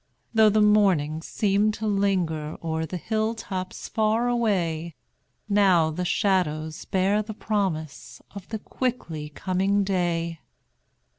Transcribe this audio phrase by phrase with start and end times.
[0.33, 4.95] Though the morning seemed to linger O'er the hill tops far away,
[5.47, 10.39] Now the shadows bear the promise Of the quickly coming day.